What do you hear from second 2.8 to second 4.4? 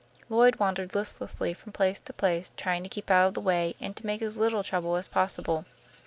to keep out of the way, and to make as